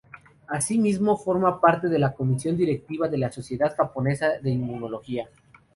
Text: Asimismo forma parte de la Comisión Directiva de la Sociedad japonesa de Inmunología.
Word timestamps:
Asimismo 0.47 1.15
forma 1.15 1.61
parte 1.61 1.87
de 1.87 1.99
la 1.99 2.11
Comisión 2.15 2.57
Directiva 2.57 3.07
de 3.07 3.19
la 3.19 3.31
Sociedad 3.31 3.75
japonesa 3.77 4.39
de 4.41 4.49
Inmunología. 4.49 5.29